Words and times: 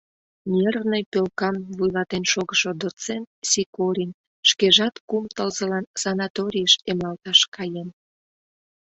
Нервный 0.53 1.03
пӧлкам 1.11 1.55
вуйлатен 1.75 2.23
шогышо 2.31 2.71
доцент 2.81 3.27
Сикорин 3.49 4.11
шкежат 4.49 4.95
кум 5.09 5.23
тылзылан 5.35 5.85
санаторийыш 6.01 6.73
эмлалташ 6.89 7.39
каен. 7.55 7.89